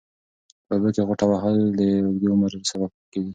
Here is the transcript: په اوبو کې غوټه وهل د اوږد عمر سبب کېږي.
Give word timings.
په 0.65 0.71
اوبو 0.75 0.89
کې 0.95 1.01
غوټه 1.07 1.25
وهل 1.27 1.55
د 1.79 1.81
اوږد 2.05 2.25
عمر 2.33 2.51
سبب 2.71 2.91
کېږي. 3.11 3.29